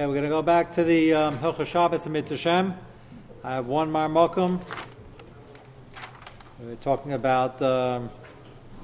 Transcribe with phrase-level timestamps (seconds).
[0.00, 2.74] Okay, we're going to go back to the um, Hilchah Shabbos and Mitzvah
[3.44, 4.58] I have one Marmokum.
[6.58, 8.08] We were talking about um,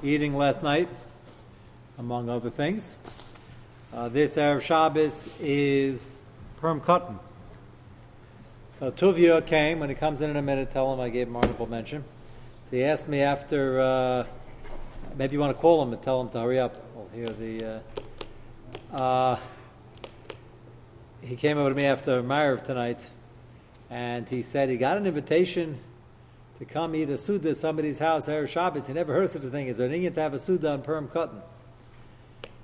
[0.03, 0.89] eating last night,
[1.97, 2.97] among other things.
[3.91, 6.21] Uh, this Erev Shabbos is
[6.57, 7.17] Purim Katan.
[8.69, 11.35] So Tuvia came, when he comes in in a minute, tell him I gave him
[11.35, 12.03] honorable mention.
[12.65, 14.27] So he asked me after, uh,
[15.17, 16.75] maybe you want to call him and tell him to hurry up.
[16.93, 17.81] We'll hear the.
[18.93, 19.39] Uh, uh
[21.21, 23.09] he came over to me after Mariv tonight,
[23.89, 25.79] and he said he got an invitation
[26.59, 28.87] to come eat a Suda at somebody's house, Erev Shabbos.
[28.87, 29.67] He never heard such a thing.
[29.67, 31.41] Is there an to have a Suda on Purim Katan?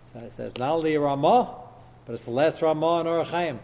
[0.06, 1.56] So I says, not only a Ramah,
[2.06, 3.60] but it's the last Ramah in Orach Chaim.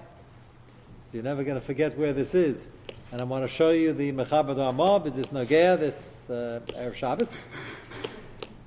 [1.02, 2.68] So you're never going to forget where this is.
[3.12, 7.44] And I want to show you the Mechaber Ramah, because it's Nogea, this Erev Shabbos.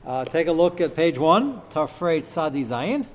[0.04, 3.06] Uh, take a look at page one, Tafreit Sadi Zayin.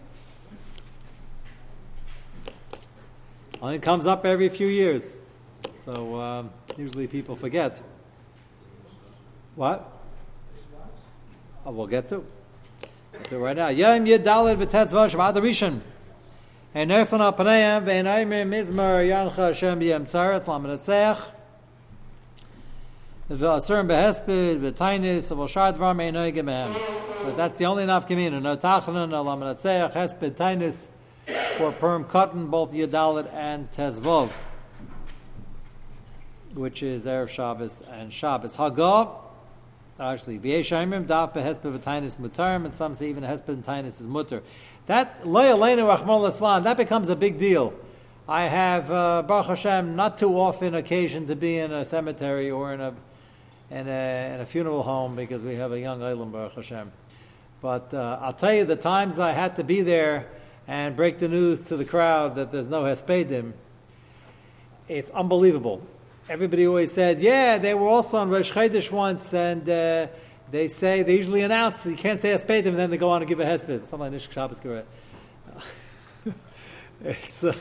[3.62, 5.18] Only comes up every few years.
[5.84, 7.82] So um, usually people forget.
[9.56, 9.92] What?
[11.66, 12.24] Oh, we'll get to.
[13.30, 13.70] Get right now.
[13.70, 15.82] Yom Yedalid v'tetzva Shabbat Rishon.
[16.76, 21.32] And Nerfan al Panayim ve'enayimir mizmar yancha Hashem b'yem tzaret lamanatzeach.
[23.32, 26.80] V'asur behesped v'tainis v'shar dvar me'enoy gemehem.
[27.24, 28.44] But that's the only community.
[28.44, 30.90] No tachlan, no lamanatzeach, hesped, tainis,
[31.28, 34.32] for Purim Katan, both Yadalit and Tezvov,
[36.54, 38.56] which is Erev Shabbos and Shabbos.
[38.56, 39.10] Hagah,
[40.00, 44.42] actually, V'yeshaimim daf behespevatinis mutarim, and some say even hespevatinis is mutar.
[44.86, 47.74] That lo yaleinu rachmol islam, that becomes a big deal.
[48.30, 52.74] I have uh, Baruch Hashem not too often occasion to be in a cemetery or
[52.74, 52.94] in a
[53.70, 56.92] in a, in a funeral home because we have a young Eilim Baruch Hashem.
[57.60, 60.28] But uh, I'll tell you the times I had to be there
[60.68, 63.54] and break the news to the crowd that there's no Hespedim,
[64.88, 65.82] it's unbelievable.
[66.30, 70.08] Everybody always says, yeah, they were also on Rosh Chodesh once, and uh,
[70.52, 73.30] they say, they usually announce, you can't say Hespedim, and then they go on and
[73.30, 73.88] give a Hesped.
[73.88, 74.60] Something like Nishk Shabbos
[77.04, 77.54] it's, uh,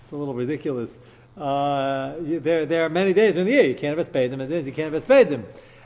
[0.00, 0.98] it's a little ridiculous.
[1.36, 4.66] Uh, there, there are many days in the year you can't have Hespedim, and days
[4.68, 5.44] you can't have Hespedim.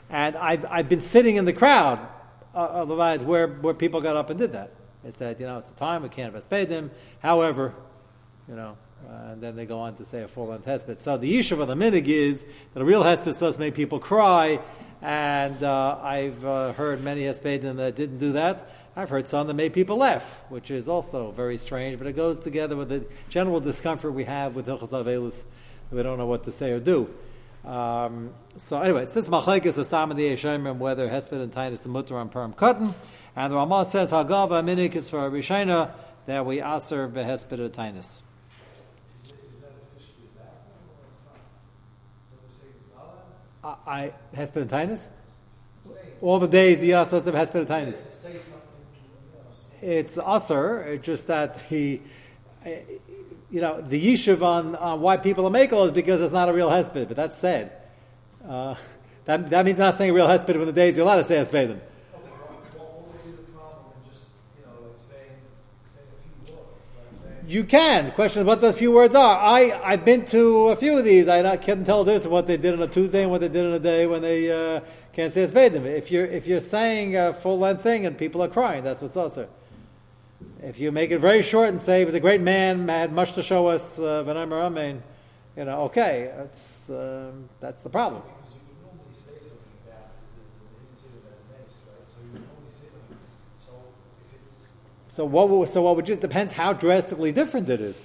[0.09, 1.99] And I've, I've been sitting in the crowd,
[2.53, 4.71] uh, otherwise, where, where people got up and did that.
[5.03, 6.89] They said, you know, it's the time, we can't have Espedim.
[7.19, 7.73] However,
[8.47, 8.77] you know,
[9.07, 10.97] uh, and then they go on to say a full length hesped.
[10.99, 13.75] So the issue of the minig is that a real hesped is supposed to make
[13.75, 14.59] people cry,
[15.01, 18.69] and uh, I've uh, heard many hespedim that didn't do that.
[18.95, 22.39] I've heard some that made people laugh, which is also very strange, but it goes
[22.39, 25.43] together with the general discomfort we have with Hilchas Avelus,
[25.91, 27.07] we don't know what to say or do.
[27.63, 31.89] Um, so anyway, since Machlekes the Stam and the Yeshayim, whether hesped and Tainus the
[31.89, 32.93] Mutter on Purim Katan,
[33.37, 35.91] and the Ramah says Hagav minik is for Rishina
[36.25, 38.23] that we aser behesped Tainus.
[43.63, 45.07] I Hesperitinus?
[46.21, 48.01] All the days the Yas have Hesperitinus.
[49.83, 52.01] It's Usser, it's just that he,
[52.65, 56.53] you know, the Yishuv on, on why people are Makel is because it's not a
[56.53, 57.71] real Hesped, but that's said.
[58.47, 58.73] Uh,
[59.25, 61.35] that, that means not saying a real Hesped when the days you're allowed to say
[61.35, 61.79] Hespedim.
[67.47, 68.11] You can.
[68.11, 69.37] Question what those few words are.
[69.37, 71.29] I, I've been to a few of these.
[71.29, 73.71] I can't tell this what they did on a Tuesday and what they did on
[73.71, 74.81] a day when they uh,
[75.13, 75.85] can't say it's made them.
[75.85, 79.15] If you're, if you're saying a full length thing and people are crying, that's what's
[79.15, 79.47] also.
[80.61, 83.31] If you make it very short and say he was a great man, had much
[83.33, 84.23] to show us, uh,
[85.55, 88.23] you know, okay, that's, um, that's the problem.
[95.17, 95.67] So what?
[95.67, 97.99] So what would just depends how drastically different it is.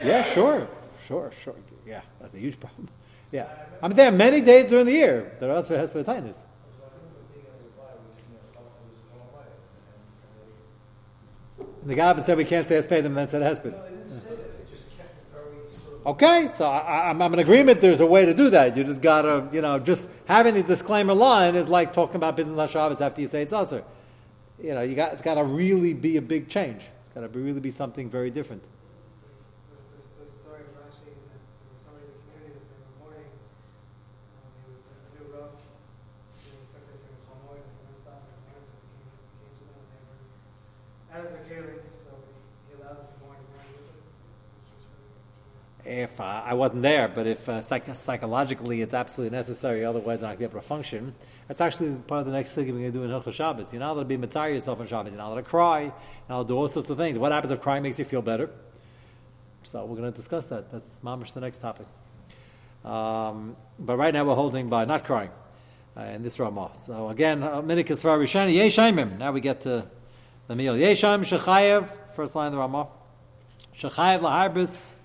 [0.00, 0.68] Yeah, sure,
[1.08, 1.56] sure, sure.
[1.84, 2.88] Yeah, that's a huge problem.
[3.30, 3.46] Yeah,
[3.82, 6.42] I mean there are many days during the year that are also has tightness.
[11.84, 13.74] The guy said we can't say Hesped, and then said Hesped.
[16.06, 17.82] Okay, so I, am in agreement.
[17.82, 18.78] There's a way to do that.
[18.78, 22.58] You just gotta, you know, just having the disclaimer line is like talking about business
[22.58, 23.84] on Shabbos after you say it's usher
[24.62, 26.82] you know, you got, it's got to really be a big change.
[26.82, 28.62] It's got to really be something very different.
[45.88, 50.38] If uh, I wasn't there, but if uh, psych- psychologically it's absolutely necessary, otherwise not
[50.38, 51.14] be able to function.
[51.48, 53.72] That's actually part of the next thing we're going to do in Hilchah Shabbos.
[53.72, 55.12] You're not allowed to be matar yourself on Shabbos.
[55.12, 55.80] You're not allowed to cry.
[55.80, 55.92] You're
[56.28, 57.18] not allowed to do all sorts of things.
[57.18, 58.50] What happens if crying makes you feel better?
[59.62, 60.70] So we're going to discuss that.
[60.70, 61.86] That's mamish the next topic.
[62.84, 65.30] Um, but right now we're holding by not crying
[65.96, 66.72] uh, in this Ramah.
[66.80, 69.18] So again, minik is for Rishani Yeshaimim.
[69.18, 69.86] Now we get to
[70.46, 70.74] the meal.
[70.74, 72.88] Yeshaim Shechayev, first line of the Ramah.
[73.74, 74.96] Shechayev laharbis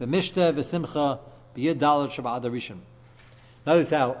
[0.00, 1.20] v'simcha
[1.56, 2.76] shabbat.
[3.66, 4.16] Notice how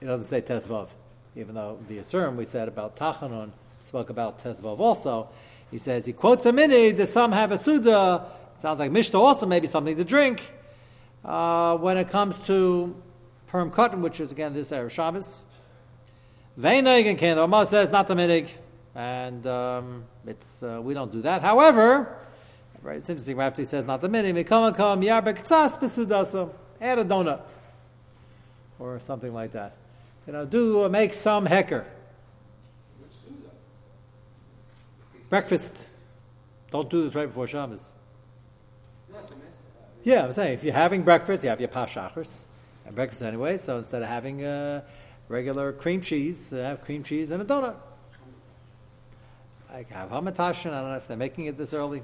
[0.00, 0.88] it doesn't say Tezvav,
[1.34, 3.50] even though the Asurim we said about Tachanun
[3.86, 5.28] spoke about Tezvav also.
[5.70, 8.26] He says he quotes a mini that some have a Suda.
[8.56, 10.42] Sounds like Mishnah also maybe something to drink.
[11.24, 12.94] Uh, when it comes to
[13.48, 15.44] Purim Katan, which is again this Erev Shabbos.
[16.58, 18.48] Veinig and the Ramah says not the minig,
[18.94, 21.42] and um, it's uh, we don't do that.
[21.42, 22.16] However,
[22.88, 23.40] right, it's interesting.
[23.40, 26.50] After he says not the minig, mikama kam yarbek tzas besudasa,
[26.80, 27.42] add a donut
[28.78, 29.76] or something like that.
[30.26, 31.86] You know, do uh, make some hecker.
[35.28, 35.86] Breakfast.
[36.70, 37.92] Don't do this right before Shabbos.
[40.04, 42.40] Yeah, I'm saying if you're having breakfast, you have your pashachars
[42.86, 43.58] and breakfast anyway.
[43.58, 44.82] So instead of having uh,
[45.28, 47.76] regular cream cheese, uh, have cream cheese and a donut.
[49.70, 50.72] I have hamatashin.
[50.72, 52.02] I don't know if they're making it this early.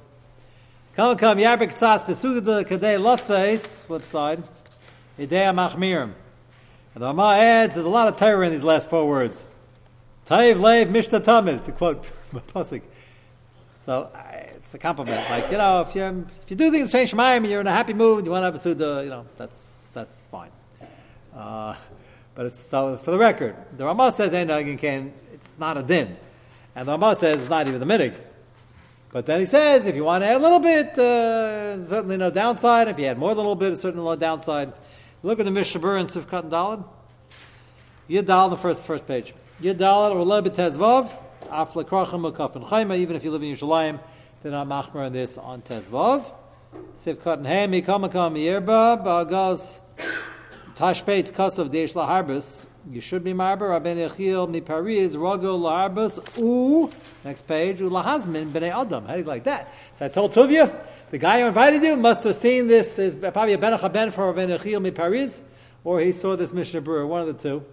[0.96, 3.84] Come, come, yarbek tzas besugda kadei lotzais.
[3.84, 4.44] Flip side.
[5.18, 6.12] Idea machmirim.
[6.94, 9.44] And the Ramah adds, there's a lot of terror in these last four words.
[10.24, 12.04] Taiv leiv mishta tamid, to quote
[12.54, 12.82] Pasik.
[13.74, 14.08] So
[14.52, 15.28] it's a compliment.
[15.28, 17.72] Like, you know, if you if you do things change your mind, you're in a
[17.72, 20.50] happy mood, you want to have a Suda, you know, that's that's fine.
[21.34, 21.74] Uh,
[22.36, 26.16] but it's so for the record, the Ramah says it's not a din.
[26.76, 28.14] And the Ramah says it's not even the minig.
[29.14, 32.30] But then he says if you want to add a little bit, uh, certainly no
[32.30, 32.88] downside.
[32.88, 34.72] If you add more than a little bit, certainly no downside.
[35.22, 36.84] Look at the Mishnah Berurah and Sivkat and Dalad.
[38.08, 39.32] Yid Dalad, the first first page.
[39.60, 41.16] Yid Dalad or Lebet Tezvav,
[41.48, 44.00] Af Lekrachim Makaf Chayma, even if you live in Yerushalayim,
[44.42, 46.32] they're not machmer on this on Tezvav.
[46.96, 49.80] Sivkat and Hem, Mikamakam Yerba, Bagaz,
[50.74, 52.66] Tashpeitz Kasav Deish Laharbis.
[52.90, 56.90] You should be marber Rabben Yechiel Mipariz Rago Laharbis U.
[57.24, 59.06] Next page Ulahazmin Bnei Adam.
[59.06, 59.72] How do you like that?
[59.94, 63.54] So I told Tuvia the guy who invited you must have seen this is probably
[63.54, 65.40] a Ben Ben for Ben Echil mi Paris,
[65.82, 67.64] or he saw this Mishnah Berurah, one of the two.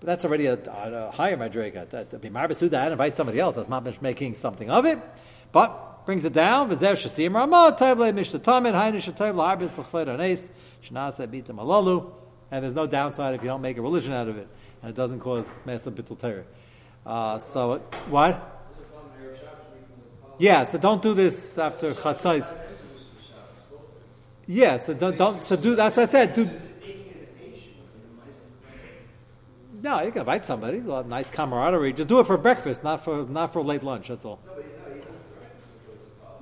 [0.00, 1.88] But that's already a, a, a higher madriga.
[1.88, 3.54] That be marbasuda and invite somebody else.
[3.54, 4.98] That's not making something of it,
[5.50, 6.68] but brings it down.
[6.68, 10.50] V'zev shasim ramah tevle mishnah tamin haynish tev la'arbis l'chfed anes
[10.82, 12.12] shenasa bitam alalu.
[12.52, 14.46] And there's no downside if you don't make a religion out of it,
[14.82, 16.44] and it doesn't cause massive bittul terror.
[17.04, 17.78] Uh, so
[18.10, 18.62] what?
[20.38, 22.54] Yeah, so don't do this after chatzais.
[24.46, 26.34] Yeah, so don't, don't so do that's what I said.
[26.34, 26.50] Do,
[29.82, 30.78] no, you can invite somebody.
[30.78, 31.94] A nice camaraderie.
[31.94, 34.08] Just do it for breakfast, not for not for late lunch.
[34.08, 34.40] That's all.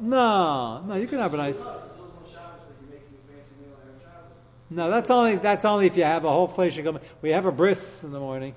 [0.01, 1.65] No, no, you can have a nice.
[4.73, 6.79] No, that's only that's only if you have a whole flesh.
[7.23, 8.55] We have a bris in the morning,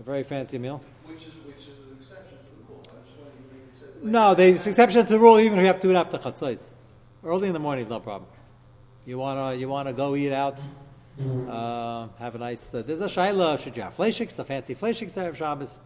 [0.00, 0.80] a very fancy meal.
[1.04, 2.82] Which is which is an exception to the rule.
[2.84, 5.38] I just want to make it No, there's exception to the rule.
[5.38, 6.70] Even if you have to do it after chatzos,
[7.22, 8.30] early in the morning is no problem.
[9.04, 10.58] You wanna you wanna go eat out,
[11.20, 12.74] uh, have a nice.
[12.74, 13.62] Uh, there's a shaila.
[13.62, 14.38] Should you have fleishiks?
[14.38, 15.78] A fancy fleishiks have Shabbos.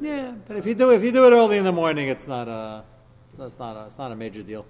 [0.00, 2.48] Yeah, but if you do if you do it early in the morning, it's not
[2.48, 2.82] a
[3.38, 4.66] it's not a, it's not a major deal.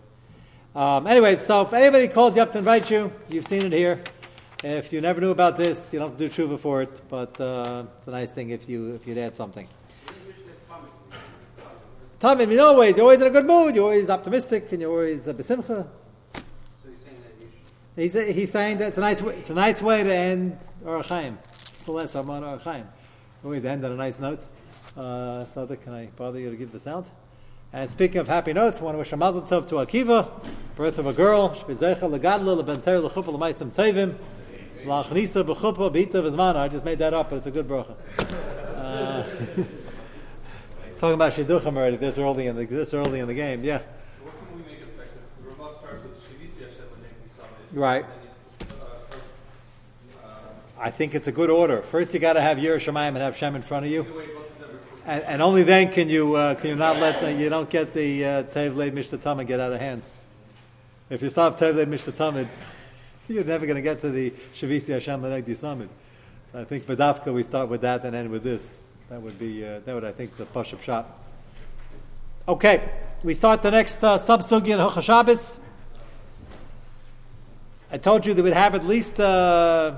[0.77, 4.05] Um, anyway, so if anybody calls you up to invite you, you've seen it here.
[4.63, 7.01] If you never knew about this, you don't have to do tshuva for it.
[7.09, 9.67] But uh, it's a nice thing if you if you'd add something.
[12.21, 14.91] Tamim, in all ways, you're always in a good mood, you're always optimistic, and you're
[14.91, 15.89] always uh, besimcha.
[16.35, 19.81] So he's saying that He's, he's saying that it's a nice way, it's a nice
[19.81, 21.39] way to end Orachaim.
[21.85, 22.85] Celeste Ramon Orachaim.
[23.43, 24.43] Always end on a nice note.
[24.95, 27.07] Uh, so can I bother you to give the sound?
[27.73, 30.31] And speaking of happy notes, I want to wish a mazel tov to Akiva,
[30.77, 31.51] birth of a girl.
[31.51, 34.17] Shvizecha legadla lebenter lechupa lemaisim tevim.
[34.85, 36.57] Lachnisa b'chupa b'ita v'zmana.
[36.57, 37.97] I just made that up, but it's a good bracha.
[38.77, 39.25] Uh,
[40.97, 43.65] talking about shidduchim already this early in the this early in the game.
[43.65, 43.81] Yeah.
[44.23, 45.21] What can we make effective?
[45.43, 46.85] The Ramah starts with Shivisi Hashem
[47.73, 47.79] and.
[47.79, 48.05] Right.
[48.61, 48.65] Uh,
[50.25, 50.29] uh,
[50.79, 51.83] I think it's a good order.
[51.83, 54.05] First, you got to have Yerushalayim and have Shem in front of you,
[55.07, 57.93] and, and only then can you uh, can you not let the, you don't get
[57.93, 60.03] the uh, Tevle Mishtatamid get out of hand.
[61.09, 62.49] If you stop Tevle Mishtatamid,
[63.29, 65.89] you're never going to get to the Shavisi Hashem Lenegdi Samid.
[66.47, 68.81] So I think Badafka we start with that and end with this.
[69.09, 71.07] That would be uh, that would I think the push-up shot.
[72.49, 72.91] Okay,
[73.23, 75.61] we start the next uh, sub-sugi in Hocha Shabbos.
[77.93, 79.95] I told you they would have at least uh,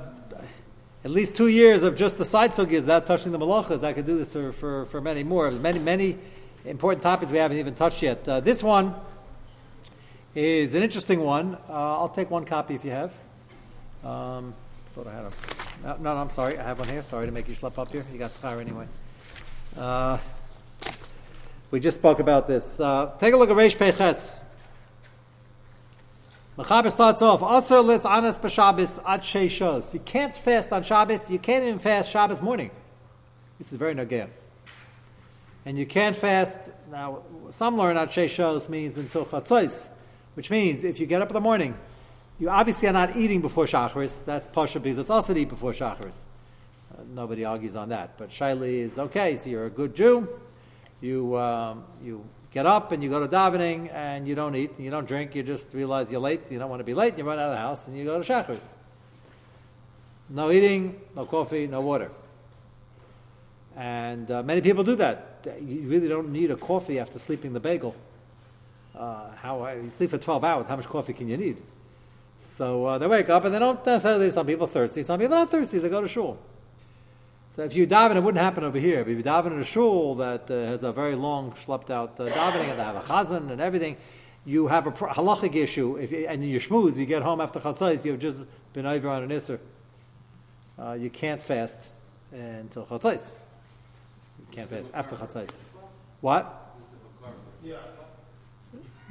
[1.08, 3.82] at least two years of just the side sugyas, without touching the malachas.
[3.82, 5.50] I could do this for, for, for many more.
[5.50, 6.18] Many many
[6.66, 8.28] important topics we haven't even touched yet.
[8.28, 8.94] Uh, this one
[10.34, 11.56] is an interesting one.
[11.66, 13.16] Uh, I'll take one copy if you have.
[14.04, 14.52] Um,
[14.94, 15.30] thought I had a.
[15.82, 16.58] No, no, no, I'm sorry.
[16.58, 17.02] I have one here.
[17.02, 18.04] Sorry to make you slip up here.
[18.12, 18.86] You got schar anyway.
[19.78, 20.18] Uh,
[21.70, 22.80] we just spoke about this.
[22.80, 24.42] Uh, take a look at Reish Peches.
[26.58, 29.94] Mechaber starts off, Asr lis anas b'Shabbos at shos.
[29.94, 31.30] You can't fast on Shabbos.
[31.30, 32.72] You can't even fast Shabbos morning.
[33.58, 34.28] This is very nagam.
[35.64, 39.88] And you can't fast, now, some learn at shos means until chatzos,
[40.34, 41.78] which means if you get up in the morning,
[42.40, 44.24] you obviously are not eating before Shacharis.
[44.24, 46.24] That's Pasha because it's also to eat before Shacharis.
[46.92, 48.18] Uh, nobody argues on that.
[48.18, 50.28] But Shaili is okay, so you're a good Jew.
[51.00, 54.84] You, um, you get up and you go to davening and you don't eat, and
[54.84, 57.24] you don't drink, you just realize you're late, you don't want to be late, you
[57.24, 58.72] run out of the house and you go to Shacharis.
[60.30, 62.10] No eating, no coffee, no water.
[63.76, 65.46] And uh, many people do that.
[65.60, 67.94] You really don't need a coffee after sleeping the bagel.
[68.94, 71.62] Uh, how you sleep for 12 hours, how much coffee can you need?
[72.40, 75.50] So uh, they wake up and they don't necessarily, some people thirsty, some people not
[75.50, 76.38] thirsty, they go to shul.
[77.50, 79.04] So if you daven, it wouldn't happen over here.
[79.04, 82.20] But if you daven in a shul that uh, has a very long, schlepped out
[82.20, 83.96] uh, davening, and they have a chazan and everything,
[84.44, 85.96] you have a pro- halachic issue.
[85.96, 89.22] If you, and you shmooze, you get home after chatzais, you've just been over on
[89.22, 89.58] an isser.
[90.78, 91.90] Uh, you can't fast
[92.32, 93.30] until chatzais.
[94.38, 95.54] You can't fast after chatzais.
[96.20, 96.74] What?
[97.64, 97.76] Yeah.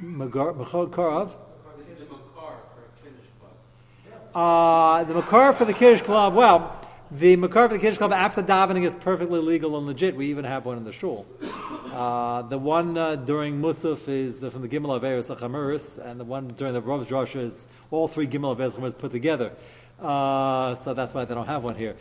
[0.02, 0.54] Magar,
[0.90, 1.34] Karav?
[1.76, 4.34] This is the makar for a Kiddush club.
[4.34, 8.42] Uh, the makar for the Kiddush Club, well, the makar for the Kiddush Club after
[8.42, 10.14] davening is perfectly legal and legit.
[10.14, 11.26] We even have one in the shul.
[11.92, 16.24] Uh, the one uh, during Musaf is uh, from the Gimel Averis Achamuris, and the
[16.24, 19.52] one during the Rav's Rosh is all three Gimel Averis Achamuris put together.
[20.00, 21.96] Uh, so that's why they don't have one here.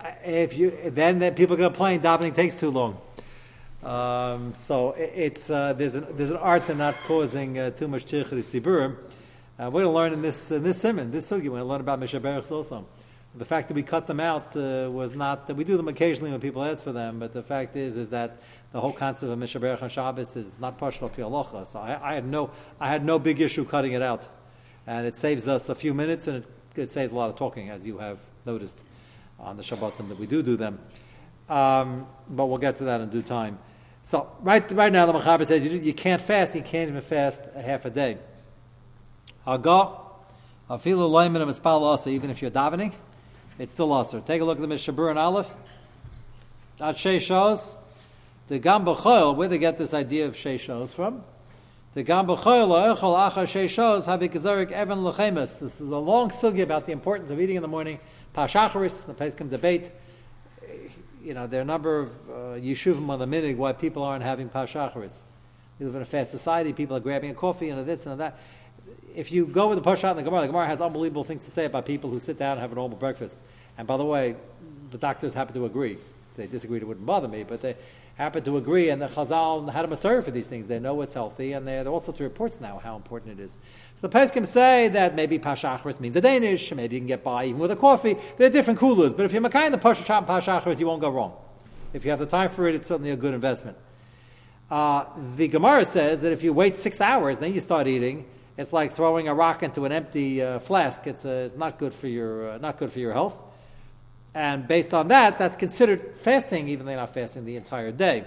[0.00, 2.98] Uh, If you then, then people get playing davening takes too long.
[3.82, 8.04] Um, so it, it's uh, there's an there's an art to not causing too much
[8.04, 8.96] tziburim.
[9.62, 11.44] Uh, we're going to learn in this in this simon, this sugi.
[11.44, 12.84] We're going to learn about mishaberachs also.
[13.36, 16.32] The fact that we cut them out uh, was not that we do them occasionally
[16.32, 18.40] when people ask for them, but the fact is is that
[18.72, 21.64] the whole concept of mishaberach on Shabbos is not partial pialocha.
[21.64, 22.50] So I, I had no
[22.80, 24.26] I had no big issue cutting it out,
[24.84, 27.70] and it saves us a few minutes and it, it saves a lot of talking,
[27.70, 28.80] as you have noticed
[29.38, 30.80] on the Shabbosim that we do do them.
[31.48, 33.60] Um, but we'll get to that in due time.
[34.02, 36.56] So right, right now the Mechaber says you, you can't fast.
[36.56, 38.18] You can't even fast a half a day.
[39.44, 39.98] Haga,
[40.70, 42.10] afilu loimin of mispal also.
[42.10, 42.92] Even if you're davening,
[43.58, 44.20] it's still also.
[44.20, 45.54] Take a look at the Mishabur and Aleph.
[46.80, 51.22] At Shei the Gam B'choil, where they get this idea of Shei from.
[51.92, 55.58] The Gam B'choil lo'echol achar Shei Shos have a evan lechemes.
[55.58, 58.00] This is a long sugi about the importance of eating in the morning.
[58.34, 59.92] Pashacharis, the Peskim debate
[61.24, 64.24] you know, there are a number of uh, yeshuvim on the minig why people aren't
[64.24, 65.22] having pashacharis.
[65.78, 66.72] We live in a fast society.
[66.72, 68.38] People are grabbing a coffee and a this and a that.
[69.14, 71.50] If you go with the pashat and the Gemara, the Gemara has unbelievable things to
[71.50, 73.40] say about people who sit down and have a normal breakfast.
[73.76, 74.36] And by the way,
[74.90, 75.98] the doctors happen to agree.
[76.36, 77.76] They disagreed, it wouldn't bother me, but they
[78.16, 78.88] happen to agree.
[78.88, 80.66] And the Chazal had a serve for these things.
[80.66, 83.42] They know it's healthy, and there are all sorts of reports now how important it
[83.42, 83.58] is.
[83.94, 87.46] So the Peskim say that maybe Pashachris means a Danish, maybe you can get by
[87.46, 88.16] even with a coffee.
[88.38, 91.00] There are different coolers, but if you're Makai in the Pashat and Pashachris, you won't
[91.00, 91.34] go wrong.
[91.92, 93.76] If you have the time for it, it's certainly a good investment.
[94.70, 95.04] Uh,
[95.36, 98.24] the Gemara says that if you wait six hours, then you start eating.
[98.56, 101.06] It's like throwing a rock into an empty uh, flask.
[101.06, 103.38] It's, uh, it's not good for your uh, not good for your health.
[104.34, 108.24] And based on that, that's considered fasting, even though you're not fasting the entire day.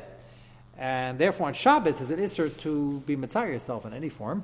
[0.78, 4.44] And therefore, on Shabbos, is an isser to be mitzvah yourself in any form.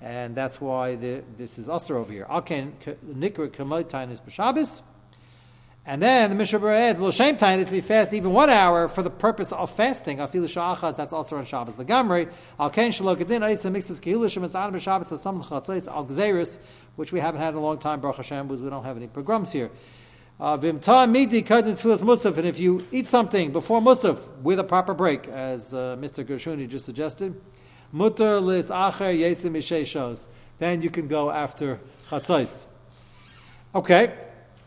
[0.00, 2.26] And that's why the, this is usher over here.
[2.28, 2.72] Alken
[3.06, 4.82] nikra kamotain is b'Shabbos.
[5.88, 8.88] And then the Mishnah Berurah adds, "L'shem time is to be fast even one hour
[8.88, 11.76] for the purpose of fasting." Afilu sha'achas, that's also on Shabbos.
[11.76, 12.28] The Gamri
[12.58, 16.58] al ken shalokadin aisa mixes kehilishim and sadam b'Shabbos with some chatzais al gzeris,
[16.96, 18.00] which we haven't had in a long time.
[18.00, 19.70] Baruch Hashem, because we don't have any pogroms here.
[20.40, 24.92] Vimta midi kadin tefillas musaf, and if you eat something before musaf with a proper
[24.92, 26.24] break, as uh, Mr.
[26.24, 27.40] Gershuni just suggested,
[27.94, 30.26] mutar lis acher yesim shos,
[30.58, 31.78] then you can go after
[32.10, 32.66] chatzais.
[33.72, 34.12] Okay.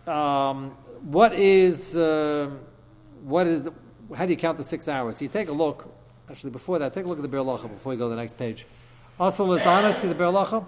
[0.08, 2.50] Um, what is uh,
[3.24, 3.68] what is
[4.16, 5.18] how do you count the six hours?
[5.18, 5.94] So you take a look.
[6.30, 8.38] Actually, before that, take a look at the Berlacha before you go to the next
[8.38, 8.66] page.
[9.20, 10.66] Also, Lizana, see the Berlacha?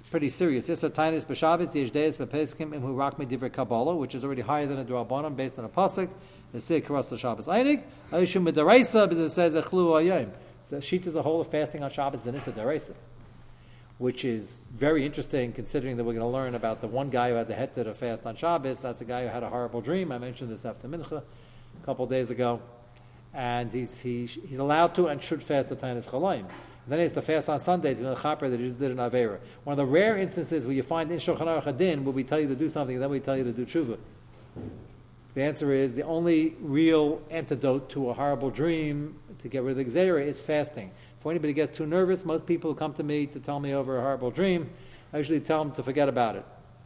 [0.00, 0.66] It's pretty serious.
[0.66, 4.78] This is Tainis B'Shabbos, Yeshdeis B'Peskim, Imhu Rakmi Divrei Kabbalah, which is already higher than
[4.78, 6.10] a Durabanan based on a Pasuk.
[6.52, 7.84] The Sik Karas Shabbos Einig.
[8.10, 10.34] Aishum B'Daraisa, because it says Echlu Ayim.
[10.68, 12.94] So Sheet is a whole of fasting on Shabbos and it's a Daraisa
[13.98, 17.36] which is very interesting considering that we're going to learn about the one guy who
[17.36, 18.80] has a head to fast on Shabbos.
[18.80, 20.10] That's a guy who had a horrible dream.
[20.10, 22.60] I mentioned this after Mincha a couple days ago.
[23.32, 26.46] and he's, he, he's allowed to and should fast the Tainis Chalayim.
[26.86, 28.98] Then he has to fast on Sunday to be a that he just did an
[28.98, 29.38] Avera.
[29.64, 32.48] One of the rare instances where you find in Shulchan Aruch where we tell you
[32.48, 33.98] to do something and then we tell you to do tshuva.
[35.34, 39.84] The answer is the only real antidote to a horrible dream to get rid of
[39.84, 40.92] the Xera is fasting.
[41.24, 43.96] If anybody gets too nervous, most people who come to me to tell me over
[43.96, 44.68] a horrible dream,
[45.10, 46.44] I usually tell them to forget about it.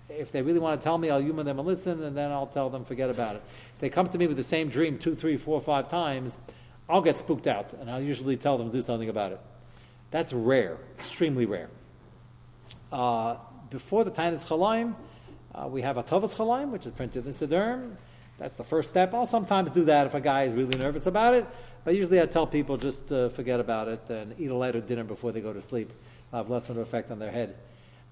[0.09, 2.47] If they really want to tell me, I'll humor them and listen, and then I'll
[2.47, 3.43] tell them forget about it.
[3.75, 6.39] If they come to me with the same dream two, three, four, five times,
[6.89, 9.41] I'll get spooked out, and I'll usually tell them to do something about it.
[10.13, 11.69] That's rare, extremely rare.
[12.93, 13.39] Uh,
[13.71, 14.95] before the Tainis Chalayim,
[15.53, 17.97] uh, we have a Tavas Chalayim, which is printed in Sidurm.
[18.39, 19.13] That's the first step.
[19.15, 21.45] I'll sometimes do that if a guy is really nervous about it,
[21.85, 25.05] but usually I tell people just uh, forget about it and eat a lighter dinner
[25.05, 25.93] before they go to sleep.
[26.29, 27.57] It'll have less of an effect on their head,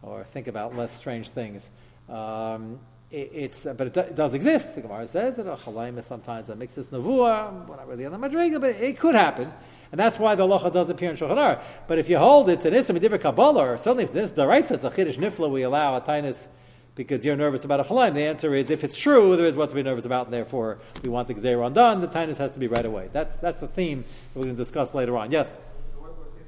[0.02, 1.68] or think about less strange things.
[2.08, 2.80] Um,
[3.10, 4.74] it, it's, but it, do, it, does exist.
[4.74, 7.66] The Gemara says that a chalayim is sometimes a mixus navua.
[7.66, 9.52] We're not really on the madriga, but it could happen.
[9.92, 12.74] And that's why the locha does appear in Shulchan But if you hold it's an
[12.74, 15.96] ism different kabbalah, or certainly if this the right says a chiddush nifla, we allow
[15.96, 16.48] a tainis
[16.96, 18.14] because you're nervous about a chalayim.
[18.14, 20.78] The answer is if it's true, there is what to be nervous about, and therefore
[21.02, 22.00] we want the gzeir done.
[22.00, 23.10] The tainis has to be right away.
[23.12, 25.30] That's that's the theme that we're going to discuss later on.
[25.30, 25.58] Yes.
[25.92, 26.40] So what was the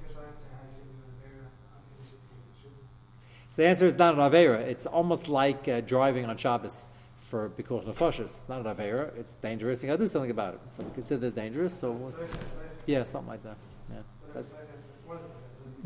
[3.50, 4.60] so the answer is not an avera.
[4.60, 6.84] It's almost like uh, driving on Shabbos
[7.20, 8.48] for because nefashis.
[8.48, 9.16] Not an avera.
[9.18, 9.82] It's dangerous.
[9.82, 10.60] You got to do something about it.
[10.76, 11.78] So we consider this dangerous.
[11.78, 12.12] So.
[12.86, 13.56] Yeah, something like that.
[13.90, 13.96] Yeah.
[14.32, 14.48] That's,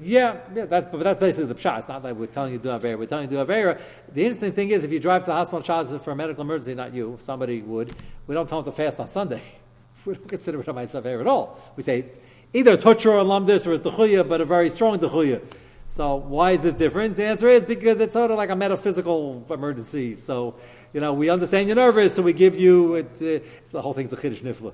[0.03, 1.81] yeah, yeah, that's but that's basically the pshat.
[1.81, 2.99] It's not like we're telling you to do avera.
[2.99, 3.81] We're telling you to do avera.
[4.13, 6.75] The interesting thing is, if you drive to the hospital Shabbos for a medical emergency,
[6.75, 7.95] not you, somebody would.
[8.27, 9.43] We don't tell them to fast on Sunday.
[10.05, 11.61] we don't consider it a avera at all.
[11.77, 12.07] We say
[12.53, 15.43] either it's hutra or lamdis or it's dechuya, but a very strong dechuya.
[15.87, 17.17] So why is this difference?
[17.17, 20.15] The answer is because it's sort of like a metaphysical emergency.
[20.15, 20.57] So
[20.93, 22.95] you know we understand you're nervous, so we give you.
[22.95, 24.73] It's, uh, it's the whole thing's a chiddush nifla.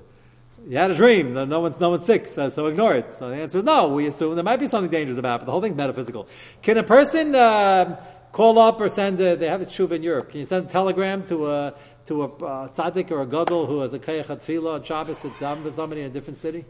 [0.67, 1.33] You had a dream.
[1.33, 3.11] No, one's no one's sick, so, so ignore it.
[3.13, 3.87] So the answer is no.
[3.87, 6.27] We assume there might be something dangerous about it, but the whole thing's metaphysical.
[6.61, 7.99] Can a person uh,
[8.31, 9.19] call up or send?
[9.21, 10.29] A, they have a tshuva in Europe.
[10.29, 11.73] Can you send a telegram to a
[12.07, 15.29] to a uh, tzaddik or a gadol who has a kayach tefillah on Shabbos to
[15.29, 16.65] daven for somebody in a different city?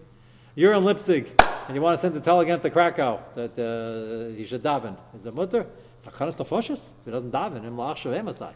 [0.55, 4.45] You're in Leipzig and you want to send a telegram to Krakow that uh, he
[4.45, 4.97] should daven.
[5.15, 5.65] Is it mutter?
[5.95, 6.85] It's a kanas nefashis.
[6.99, 8.53] If he doesn't daven, him la'ach shavem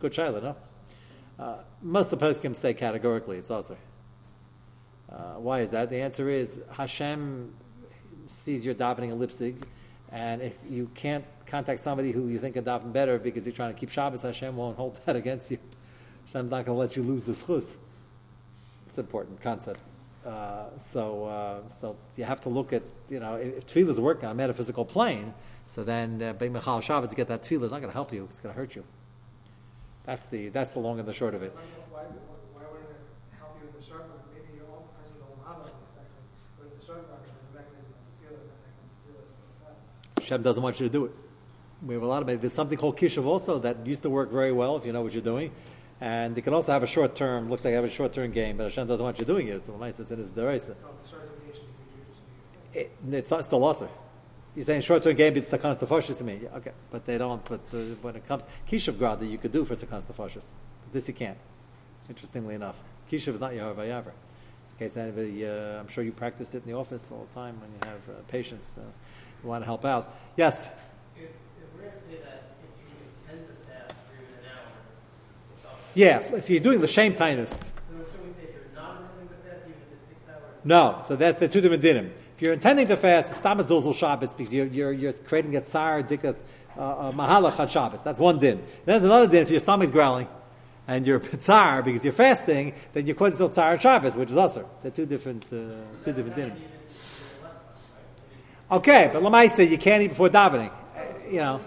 [0.00, 0.56] Good child, no?
[1.38, 3.76] Uh, most of the poskim say categorically it's also.
[5.14, 5.90] Uh, why is that?
[5.90, 7.54] The answer is Hashem
[8.26, 9.64] sees your davening in Leipzig,
[10.10, 13.72] and if you can't contact somebody who you think can daven better because you're trying
[13.72, 15.58] to keep Shabbos, Hashem won't hold that against you.
[16.26, 17.76] Hashem's not going to let you lose the schus.
[18.86, 19.80] It's an important concept.
[20.24, 24.24] Uh, so, uh, so you have to look at, you know, if, tefillah is working
[24.24, 25.34] on a metaphysical plane,
[25.66, 28.26] so then uh, Michal Shabbos to get that tefillah is not going to help you.
[28.30, 28.84] It's going to hurt you.
[30.04, 31.56] That's the that's the long and the short of it.
[40.24, 41.12] Hashem doesn't want you to do it.
[41.84, 44.52] We have a lot of there's something called kishav also that used to work very
[44.52, 45.50] well if you know what you're doing,
[46.00, 47.50] and it can also have a short term.
[47.50, 49.60] Looks like you have a short term game, but Hashem doesn't want you doing it.
[49.60, 50.48] So the says it is the
[52.72, 53.88] it, It's not still also.
[54.56, 56.40] You're saying short term game is sakan stafashis to me.
[56.44, 57.44] Yeah, okay, but they don't.
[57.44, 60.52] But uh, when it comes kishav grad that you could do for sakan stafashis,
[60.84, 61.38] but this you can't.
[62.08, 64.12] Interestingly enough, kishav is not Yehovah Yaver.
[64.70, 67.60] In case anybody, uh, I'm sure you practice it in the office all the time
[67.60, 68.76] when you have uh, patients.
[68.76, 68.80] Uh,
[69.48, 70.14] want to help out.
[70.36, 70.68] Yes?
[71.16, 71.30] If, if
[71.74, 74.50] we're going to say that if you intend to fast for even an
[75.66, 77.60] hour, yeah, if you're doing the shame tinus.
[80.64, 82.10] No, so that's the two different dinim.
[82.34, 85.60] If you're intending to fast, it's not a Shabbos because you're, you're, you're creating a
[85.60, 86.36] tsar, dikkat,
[86.76, 88.02] uh, mahalach on Shabbos.
[88.02, 88.56] That's one din.
[88.56, 90.26] Then there's another din if your stomach's growling
[90.88, 94.64] and you're tsar because you're fasting, then you're causing tsar on Shabbos, which is usher.
[94.82, 96.56] They're two different, uh, two different dinim.
[98.70, 100.70] Okay, but Lamaisa, you can't eat before davening.
[101.30, 101.60] You know.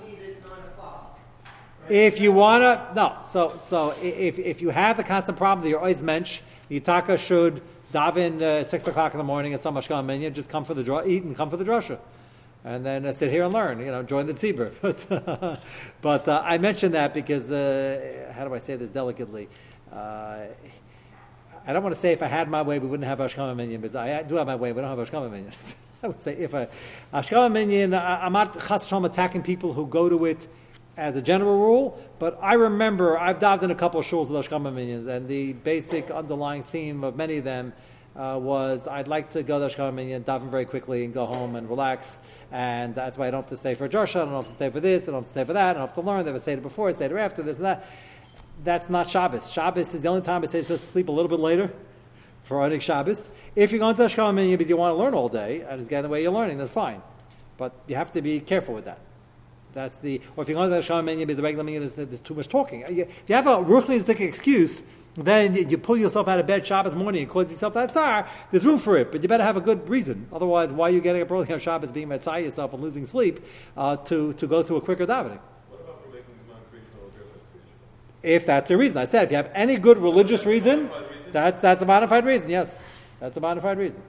[1.89, 3.17] If you wanna, no.
[3.25, 7.61] So, so if, if you have the constant problem that you're always mensch, the should
[7.93, 10.73] daven uh, at six o'clock in the morning at some mashkan minyan, just come for
[10.73, 11.97] the eat and come for the drasha,
[12.65, 13.79] and then uh, sit here and learn.
[13.79, 14.73] You know, join the tzibur.
[14.81, 15.61] But,
[16.01, 19.47] but uh, I mention that because uh, how do I say this delicately?
[19.91, 20.47] Uh,
[21.65, 23.81] I don't want to say if I had my way, we wouldn't have Ashkama Minyan,
[23.81, 25.51] because I do have my way, we don't have Ashkama Minyan.
[26.03, 26.69] I would say if a
[27.13, 30.47] Ashkama Minyan, I'm not chas attacking people who go to it
[30.95, 34.45] as a general rule, but I remember I've dived in a couple of shuls with
[34.45, 37.73] Ashkama Minyans, and the basic underlying theme of many of them
[38.15, 41.55] uh, was I'd like to go to Ashkama Minyan, daven very quickly, and go home
[41.55, 42.19] and relax.
[42.51, 44.69] And that's why I don't have to stay for Joshua, I don't have to stay
[44.69, 46.29] for this, I don't have to stay for that, I don't have to learn, they
[46.29, 47.87] have a Seder before, a Seder after, this and that.
[48.63, 49.51] That's not Shabbos.
[49.51, 51.71] Shabbos is the only time I say supposed to sleep a little bit later
[52.47, 53.29] for running Shabbos.
[53.55, 55.89] If you're going to Ashkama Minyan because you want to learn all day and it's
[55.89, 57.01] getting the way you're learning, that's fine.
[57.57, 58.99] But you have to be careful with that.
[59.73, 62.21] That's the, or if you're going to Ashkama Minyan because the regular Minyan is there's
[62.21, 62.85] too much talking.
[62.87, 64.81] If you have a Ruchnistic excuse,
[65.15, 68.27] then you, you, pull yourself out of bed Shabbos morning and cause yourself that tsar,
[68.49, 70.27] there's room for it, but you better have a good reason.
[70.31, 73.43] Otherwise, why are you getting up early on Shabbos, being mitzvah yourself and losing sleep
[73.75, 75.39] uh, to, to go through a quicker davening?
[75.69, 77.11] What about for making the non-creational
[78.23, 78.97] If that's a reason.
[78.97, 80.89] I said, if you have any good religious reason,
[81.33, 82.79] that, that's a modified reason, yes.
[83.19, 84.01] That's a modified reason.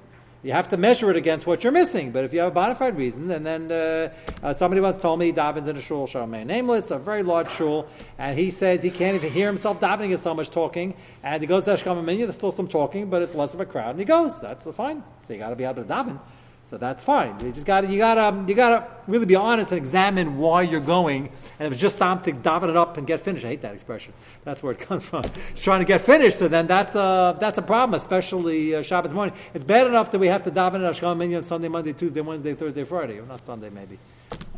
[0.42, 2.12] You have to measure it against what you're missing.
[2.12, 5.18] But if you have a bona fide reason, and then uh, uh, somebody once told
[5.18, 8.82] me he davens in a shul, Shalom nameless, a very large shul, and he says
[8.82, 12.04] he can't even hear himself davening, there's so much talking, and he goes to Ashkama
[12.04, 14.38] Minyan, there's still some talking, but it's less of a crowd, and he goes.
[14.40, 15.02] That's fine.
[15.26, 16.20] So you got to be able to daven.
[16.68, 17.40] So that's fine.
[17.40, 20.60] You just got you got to you got to really be honest and examine why
[20.60, 21.30] you're going.
[21.58, 23.72] And if it's just time to daven it up and get finished, I hate that
[23.72, 24.12] expression.
[24.44, 25.24] That's where it comes from.
[25.56, 26.38] trying to get finished.
[26.38, 29.34] So then that's a that's a problem, especially uh, Shabbos morning.
[29.54, 32.52] It's bad enough that we have to daven at Ashkam Minyan Sunday, Monday, Tuesday, Wednesday,
[32.52, 33.98] Thursday, Friday, or not Sunday maybe.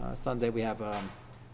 [0.03, 1.09] Uh, Sunday we have um,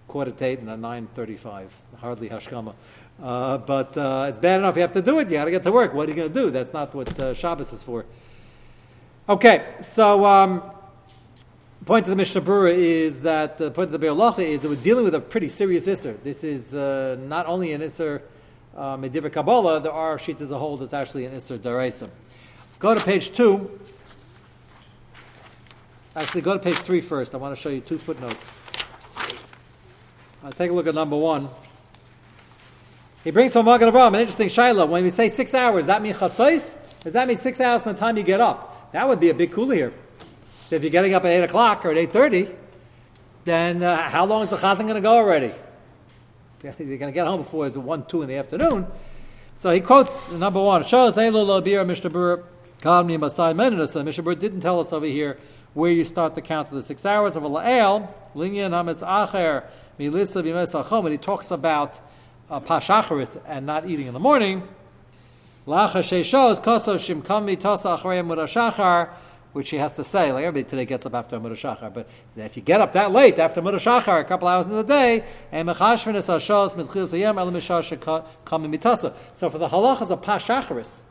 [0.08, 1.70] quarter to eight and a nine thirty-five.
[1.98, 2.74] Hardly Hashkama.
[3.22, 5.28] Uh, but uh, it's bad enough you have to do it.
[5.28, 5.92] You got to get to work.
[5.92, 6.50] What are you going to do?
[6.50, 8.06] That's not what uh, Shabbos is for.
[9.28, 10.62] Okay, so um,
[11.84, 14.60] point of the Mishnah Berurah is that the uh, point of the Be'er Lacha is
[14.60, 16.16] that we're dealing with a pretty serious Isser.
[16.22, 18.22] This is uh, not only an Isser
[18.76, 22.08] uh, Mediva Kabbalah, there are sheet as a whole that's actually an Isser Daraisa.
[22.78, 23.80] Go to page two.
[26.14, 27.34] Actually, go to page three first.
[27.34, 28.52] I want to show you two footnotes.
[30.44, 31.48] Uh, take a look at number one.
[33.24, 34.88] He brings from Magen Avraham an interesting shaila.
[34.88, 36.76] When we say six hours, that means chatzos?
[37.02, 38.74] Does that mean six hours from the time you get up?
[38.96, 39.92] That would be a big cooler here.
[40.64, 42.56] So if you're getting up at 8 o'clock or at 8.30,
[43.44, 45.52] then uh, how long is the chazan going to go already?
[46.62, 48.86] You're going to get home before the 1, 2 in the afternoon.
[49.54, 52.42] So he quotes number one, Hey Lo Mishnah Berurah,
[52.80, 53.86] Kalmi Masai Menina.
[53.86, 55.38] So Mishnah Berurah didn't tell us over here
[55.74, 59.64] where you start the count of the six hours of a La'el, Linyan Hametz Acher,
[60.00, 62.00] Milisa Bimes and he talks about
[62.48, 64.66] uh, Pashacharis and not eating in the morning.
[65.66, 66.06] Which
[69.70, 72.80] he has to say, like everybody today gets up after Murashachar, but if you get
[72.80, 75.68] up that late after Murashachar, a couple hours in the day, and.
[75.68, 75.74] So
[79.50, 81.02] for the halachas of Pashacharis,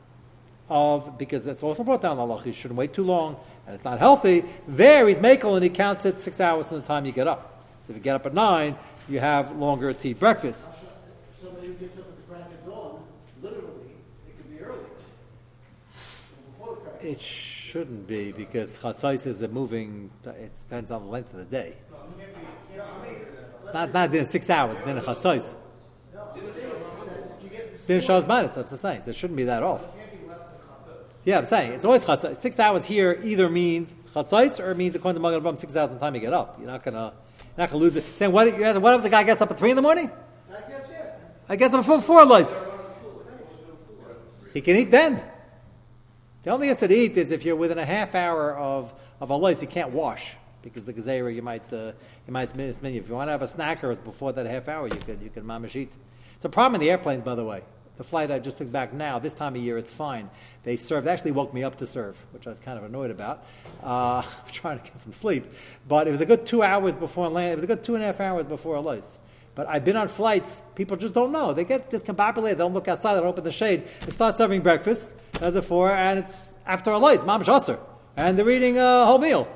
[0.70, 3.84] of because that's also brought down the halacha, you shouldn't wait too long, and it's
[3.84, 4.46] not healthy.
[4.70, 7.62] There he's makel and he counts it six hours from the time you get up.
[7.88, 8.78] So if you get up at nine,
[9.10, 10.70] you have longer tea breakfast.
[11.42, 12.15] Somebody gets up
[17.06, 20.10] It shouldn't be because chatzais is a moving.
[20.26, 21.76] It depends on the length of the day.
[23.62, 24.78] It's not not in six hours.
[24.84, 25.54] Then a chatzais.
[27.86, 28.56] Then shows minus.
[28.56, 28.78] That's the.
[28.78, 29.86] So it shouldn't be that off.
[31.26, 32.38] Yeah, I'm saying it's always chatzais.
[32.38, 35.92] Six hours here either means chatzais or it means according to Magen Avraham six hours
[35.92, 36.58] in the time you get up.
[36.58, 38.18] You're not gonna you're not gonna lose it.
[38.18, 38.48] Saying what?
[38.82, 40.10] What if the guy gets up at three in the morning?
[41.48, 42.64] I guess up before four lights.
[44.56, 45.22] He can eat then.
[46.46, 49.36] The only thing to eat is if you're within a half hour of, of a
[49.36, 51.94] lice, you can't wash because the gazera you might uh,
[52.28, 52.98] you might miss many.
[52.98, 55.32] If you want to have a snack snacker before that half hour, you can you
[55.32, 55.92] can mamish eat.
[56.36, 57.64] It's a problem in the airplanes, by the way.
[57.98, 60.30] The flight I just took back now, this time of year, it's fine.
[60.64, 61.06] They serve.
[61.06, 63.44] They actually woke me up to serve, which I was kind of annoyed about.
[63.82, 65.48] Uh, trying to get some sleep,
[65.88, 67.54] but it was a good two hours before land.
[67.54, 69.18] It was a good two and a half hours before a lice.
[69.56, 71.54] But I've been on flights, people just don't know.
[71.54, 73.88] They get discombobulated, they don't look outside, they don't open the shade.
[74.02, 77.80] They start serving breakfast, as before, and it's after a light, mamash aser.
[78.18, 79.48] And they're eating a whole meal.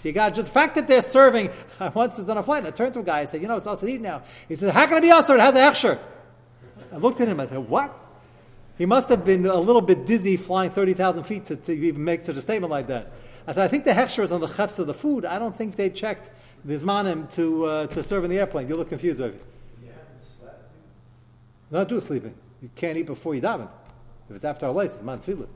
[0.00, 1.50] So you got just the fact that they're serving.
[1.80, 3.48] I once was on a flight and I turned to a guy and said, You
[3.48, 4.22] know, it's also eat now.
[4.48, 5.34] He said, How can it be aser?
[5.34, 5.98] It has a hechsher.
[6.92, 7.96] I looked at him, I said, What?
[8.76, 12.24] He must have been a little bit dizzy flying 30,000 feet to, to even make
[12.24, 13.10] such a statement like that.
[13.44, 15.24] I said, I think the hechsher is on the chefs of the food.
[15.24, 16.30] I don't think they checked
[16.64, 18.68] the Zmanim to, uh, to serve in the airplane.
[18.68, 19.38] You look confused, Ravi.
[19.82, 20.70] You haven't slept?
[21.70, 22.34] Not do sleeping.
[22.62, 23.68] You can't eat before you daven.
[24.28, 25.48] If it's after our lights, it's man tefillah.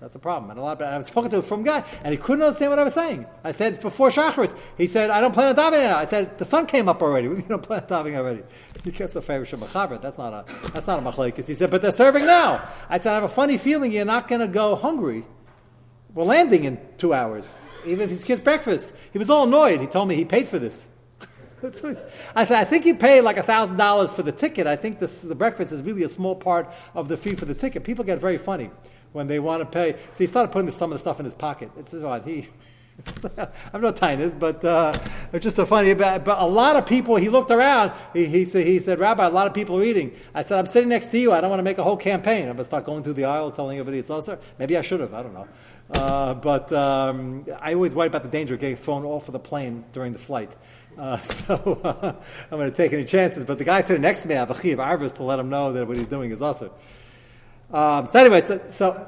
[0.00, 0.50] That's a problem.
[0.50, 2.70] And a lot of, I was talking to a from guy, and he couldn't understand
[2.70, 3.24] what I was saying.
[3.42, 4.54] I said, it's before Shacharis.
[4.76, 5.96] He said, I don't plan on davening now.
[5.96, 7.28] I said, the sun came up already.
[7.36, 8.42] We don't plan on davening already.
[8.84, 10.00] He gets a favorite Shemachaber.
[10.00, 11.46] That's not a, that's not a machlekes.
[11.46, 12.68] He said, but they're serving now.
[12.88, 15.24] I said, I have a funny feeling you're not going to go hungry.
[16.14, 17.48] We're landing in two hours
[17.86, 18.92] even if his kids breakfast.
[19.12, 19.80] He was all annoyed.
[19.80, 20.86] He told me he paid for this.
[22.34, 24.66] I said, I think you paid like thousand dollars for the ticket.
[24.66, 27.54] I think this, the breakfast is really a small part of the fee for the
[27.54, 27.84] ticket.
[27.84, 28.70] People get very funny
[29.12, 29.96] when they want to pay.
[30.12, 31.70] So he started putting some of the stuff in his pocket.
[31.78, 32.24] It's odd.
[32.24, 32.48] He
[33.72, 34.92] I'm no tainas, but uh,
[35.32, 35.94] it's just so funny.
[35.94, 37.92] But, but a lot of people, he looked around.
[38.12, 40.12] He, he, said, he said, Rabbi, a lot of people are eating.
[40.34, 41.32] I said, I'm sitting next to you.
[41.32, 42.48] I don't want to make a whole campaign.
[42.48, 44.28] I'm to start going through the aisles telling everybody it's us.
[44.58, 45.12] Maybe I should have.
[45.12, 45.48] I don't know.
[45.94, 49.38] Uh, but um, I always worry about the danger of getting thrown off of the
[49.38, 50.56] plane during the flight.
[50.98, 52.14] Uh, so uh,
[52.50, 53.44] I'm going to take any chances.
[53.44, 55.50] But the guy sitting next to me, I have a chiv arvis to let him
[55.50, 56.70] know that what he's doing is usher.
[57.72, 59.06] Um, so anyway, so, so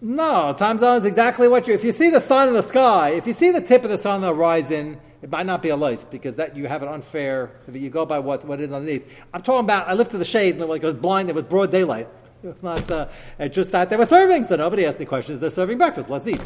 [0.00, 1.74] no, time zone is exactly what you.
[1.74, 3.98] If you see the sun in the sky, if you see the tip of the
[3.98, 6.88] sun on the horizon, it might not be a light because that you have an
[6.88, 7.50] unfair.
[7.66, 9.88] If you go by what what is underneath, I'm talking about.
[9.88, 11.28] I lifted the shade and like it was blind.
[11.28, 12.08] It was broad daylight.
[12.62, 13.08] Not uh,
[13.48, 15.40] just that they were serving, so nobody asked any questions.
[15.40, 16.08] They're serving breakfast.
[16.08, 16.40] Let's eat.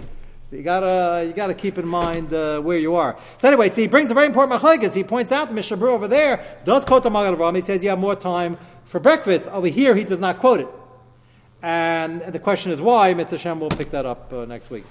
[0.48, 3.18] So you gotta you gotta keep in mind uh, where you are.
[3.38, 4.94] So anyway, so he brings a very important machlekes.
[4.94, 7.98] He points out the Mishnah over there does quote the Magen He says you have
[7.98, 9.46] more time for breakfast.
[9.48, 10.68] Over here, he does not quote it.
[11.62, 13.14] And the question is why.
[13.14, 14.84] Mitzvah Hashem will pick that up uh, next week.